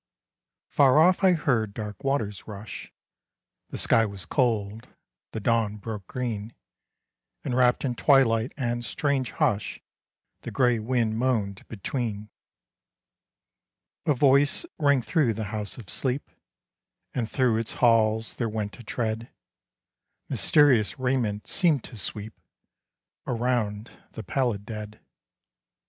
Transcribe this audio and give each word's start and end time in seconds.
Far 0.71 0.97
off 0.97 1.23
I 1.23 1.33
heard 1.33 1.75
dark 1.75 2.03
waters 2.03 2.47
rush; 2.47 2.91
The 3.69 3.77
sky 3.77 4.03
was 4.03 4.25
cold; 4.25 4.87
the 5.31 5.39
dawn 5.39 5.77
broke 5.77 6.07
green; 6.07 6.55
And 7.43 7.53
wrapped 7.53 7.85
in 7.85 7.93
twilight 7.93 8.51
and 8.57 8.83
strange 8.83 9.29
hush 9.33 9.79
The 10.41 10.49
gray 10.49 10.79
wind 10.79 11.19
moaned 11.19 11.67
between. 11.67 12.31
A 14.07 14.15
voice 14.15 14.65
rang 14.79 15.03
through 15.03 15.35
the 15.35 15.43
House 15.53 15.77
of 15.77 15.87
Sleep, 15.87 16.31
And 17.13 17.29
through 17.29 17.57
its 17.59 17.73
halls 17.73 18.33
there 18.33 18.49
went 18.49 18.79
a 18.79 18.83
tread; 18.83 19.29
Mysterious 20.29 20.97
raiment 20.97 21.45
seemed 21.45 21.83
to 21.83 21.95
sweep 21.95 22.33
Around 23.27 23.91
the 24.13 24.23
pallid 24.23 24.65
dead. 24.65 24.99